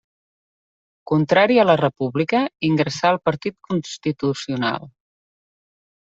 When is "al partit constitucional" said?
3.11-4.89